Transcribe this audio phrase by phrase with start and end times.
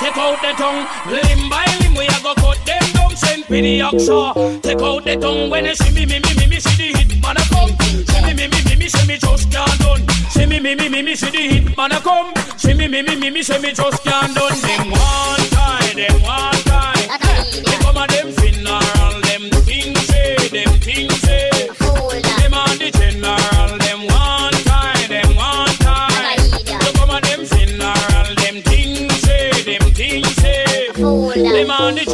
[0.00, 0.86] take out the tongue.
[1.10, 3.16] Limb by limb, we a go cut them down.
[3.16, 4.62] Send the oxa.
[4.62, 7.22] Take out the tongue when you see me, me, me, me, me, see the hit
[7.22, 7.72] man a come.
[8.06, 10.02] See me, me, me, me, me, see me just can't done.
[10.30, 12.32] See me, me, me, me, me, see the hit man a come.
[12.56, 14.58] See me, me, me, me, me, see me just can't done.
[14.60, 15.35] Them one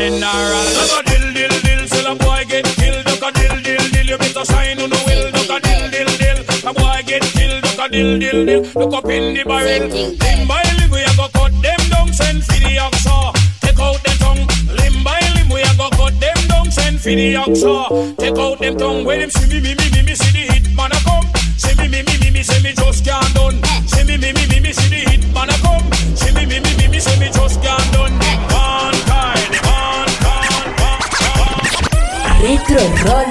[0.00, 0.64] Them on the general.
[0.80, 3.04] Duck a dill dill dill, till a boy get killed.
[3.04, 5.28] Duck a dill dill dill, you better sign on the will.
[5.28, 7.60] Duck a dill dill dill, a boy get killed.
[7.60, 9.92] Duck a dill dill dill, look up in the barrel.
[9.92, 13.36] Limb by limb, we a go cut them down, send for the oxa.
[13.60, 17.12] Take out the tongue, limb by limb, we a go cut them down, send for
[17.12, 18.16] the oxa.
[18.16, 20.64] Take out them tongue, when them see me, me, me, me, me, see the hit
[20.72, 21.28] man a come.
[21.60, 23.60] See me, me, me, me, me, see me just can't done.
[23.84, 25.59] See me, me, me, me, me, see the hit man a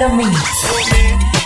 [0.00, 0.32] Retro Rolo Mix.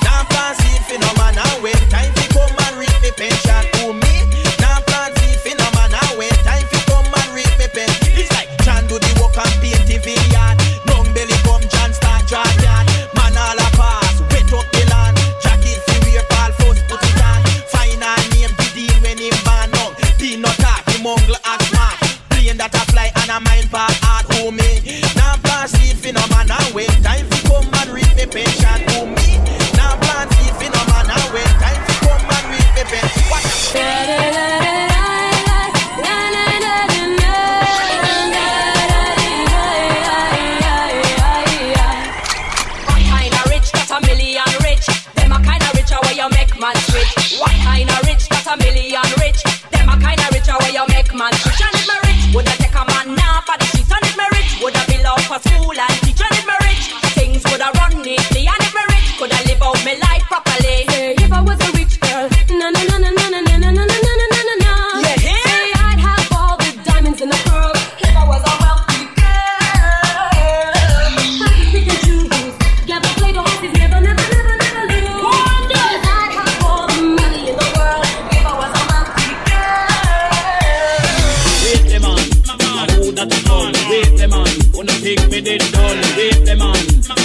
[0.05, 4.15] Now plan seed phenomena when time fi come and reap me pension to me.
[4.63, 8.15] Now plan seed phenomena when time fi come and reap me pension.
[8.15, 10.55] It's like John do the work and paint the vineyard.
[10.87, 12.87] Long belly come John start draw yard.
[13.19, 15.19] Man all a pass, wet up the land.
[15.43, 17.43] Jacket fi wear, Paul first put it on.
[17.75, 19.99] Final name Gideon when him born up.
[20.15, 21.99] Peanut talk, him uncle act smart.
[22.31, 25.04] Plane that a fly and a mind part hard homie.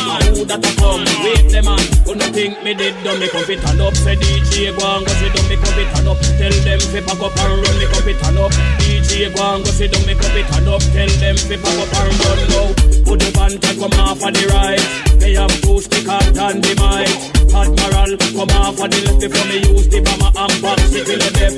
[0.09, 1.05] A who that a come?
[1.21, 3.19] Wait the man, wanna think me did done?
[3.19, 5.45] Me come fit turn up, say DJ go and go sit down.
[5.49, 7.75] Me come fit turn up, tell them fi pack up and run.
[7.77, 10.03] Me come fit turn up, DJ go and go sit down.
[10.05, 12.67] Me come fit turn up, tell them fi pack up and run now.
[13.05, 14.83] Put the band and come off of the right.
[15.19, 17.38] They have two stick and the mic.
[17.49, 21.19] Admiral, come off of the left before me use the bomber and back stick till
[21.19, 21.55] the death.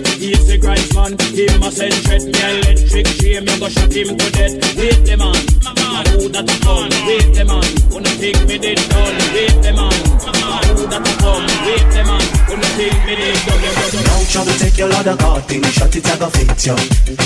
[0.52, 2.24] The Grimes man, him a send threat.
[2.28, 4.54] Me electric chain, me go shot him to death.
[4.76, 6.92] Wait the man, a who that a come?
[7.08, 9.18] Wait the man, wanna think me did done?
[9.32, 9.96] Wait the man,
[10.28, 11.48] a who that a come?
[11.64, 13.64] Wait the man, wanna think me did done?
[14.06, 16.76] No trouble, take your lot of God thing, shut it, I go fit you.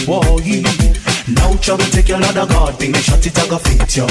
[0.05, 0.63] Whoa, yeah.
[1.27, 4.07] No trouble, take your lot of God thing, shut it, I go fit you.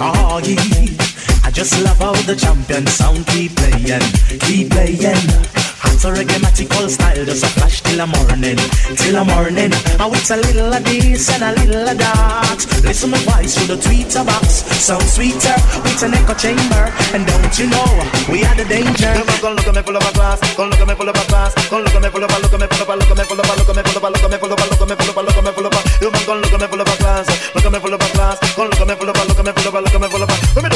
[0.00, 1.29] Ah, oh, yeah.
[1.50, 4.06] I just love how the champion sound keep playing,
[4.46, 5.18] keep playing.
[5.82, 6.38] Hot reggae
[6.86, 8.54] style, just a flash till the morning,
[8.94, 9.74] till the morning.
[9.98, 12.60] Now it's a little of this and a little of that.
[12.86, 16.86] Listen my voice through the tweeter box, sound sweeter with an echo chamber.
[17.18, 17.98] And don't you know
[18.30, 19.10] we are the danger.
[19.42, 20.38] Come look at me full of a glass.
[20.54, 21.50] Come look at me full of a glass.
[21.66, 23.18] Come look at me full of a look at me full of a look at
[23.18, 24.62] me full of a look at me full of a look at me full of
[24.62, 26.22] a look at me full of a look at me full of a you man
[26.30, 27.26] come look at me full of a glass.
[27.50, 28.38] Look at me full of a glass.
[28.54, 30.00] Come look at me full of a look at me full of a look at
[30.00, 30.69] me full of a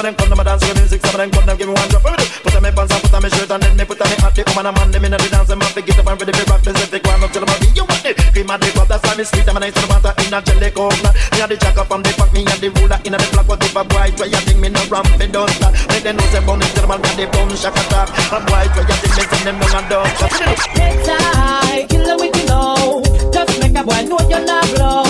[0.00, 1.00] of them come to my dance with music.
[1.04, 2.08] Some of them come to give me one drop.
[2.08, 4.16] Put on me pants and put on me shirt and then me put on me
[4.16, 4.32] hat.
[4.32, 6.32] The woman and man, them in the dance, them have to get up and ready
[6.32, 6.56] for.
[6.56, 8.16] If they go on up to the body, you want it.
[8.32, 9.44] Cream and the club, that's why me sweet.
[9.44, 11.14] I'm a nice to the matter in a jelly coconut.
[11.36, 13.46] Me and the jacker from the pack, me and the ruler in a the black.
[13.50, 15.72] What if a boy try a thing, me no ramp, me don't stop.
[15.92, 18.08] Make them know say bone is gentleman, got the bone shack attack.
[18.32, 20.06] A boy try a thing, me send them down and down.
[20.16, 20.80] What me do?
[20.80, 23.04] It's high, kill them with the low.
[23.28, 25.09] Just make a boy know you're not blow.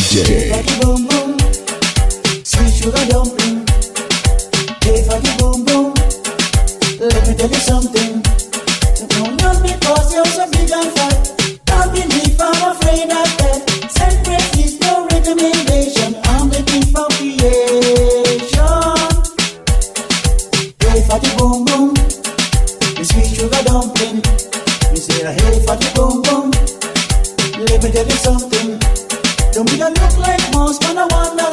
[0.00, 0.80] DJ.
[0.80, 1.36] Boom boom,
[2.42, 3.66] sweet sugar dumpling.
[4.80, 5.04] Hey,
[5.38, 5.94] boom boom,
[6.98, 8.22] let me tell you something.
[9.62, 11.14] Because you're so big and fat.
[11.66, 13.60] Don't believe I'm afraid of that.
[14.80, 16.16] No recommendation.
[16.32, 16.86] I'm the king
[17.16, 18.40] creation.
[20.80, 21.00] Hey,
[21.36, 21.94] boom boom,
[23.04, 24.24] sweet sugar dumpling.
[24.90, 25.20] You say,
[25.94, 26.50] boom boom,
[27.58, 28.69] let me tell you something.
[29.60, 31.49] So me a look like mouse, man I wonder